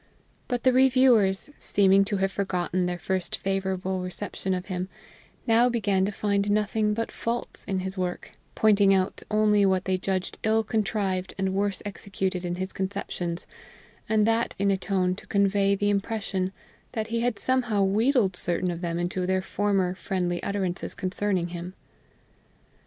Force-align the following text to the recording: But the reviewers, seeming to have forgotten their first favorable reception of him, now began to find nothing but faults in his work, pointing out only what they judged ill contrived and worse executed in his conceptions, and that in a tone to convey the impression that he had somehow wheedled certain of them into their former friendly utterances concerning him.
But 0.47 0.63
the 0.63 0.73
reviewers, 0.73 1.51
seeming 1.59 2.03
to 2.05 2.17
have 2.17 2.31
forgotten 2.31 2.87
their 2.87 2.97
first 2.97 3.37
favorable 3.37 4.01
reception 4.01 4.55
of 4.55 4.65
him, 4.65 4.89
now 5.45 5.69
began 5.69 6.05
to 6.05 6.11
find 6.11 6.49
nothing 6.49 6.95
but 6.95 7.11
faults 7.11 7.63
in 7.65 7.81
his 7.81 7.99
work, 7.99 8.31
pointing 8.55 8.95
out 8.95 9.21
only 9.29 9.63
what 9.63 9.85
they 9.85 9.99
judged 9.99 10.39
ill 10.41 10.63
contrived 10.63 11.35
and 11.37 11.53
worse 11.53 11.83
executed 11.85 12.43
in 12.43 12.55
his 12.55 12.73
conceptions, 12.73 13.45
and 14.09 14.25
that 14.25 14.55
in 14.57 14.71
a 14.71 14.75
tone 14.77 15.13
to 15.17 15.27
convey 15.27 15.75
the 15.75 15.91
impression 15.91 16.51
that 16.93 17.09
he 17.09 17.19
had 17.19 17.37
somehow 17.37 17.83
wheedled 17.83 18.35
certain 18.35 18.71
of 18.71 18.81
them 18.81 18.97
into 18.97 19.27
their 19.27 19.43
former 19.43 19.93
friendly 19.93 20.41
utterances 20.41 20.95
concerning 20.95 21.49
him. 21.49 21.75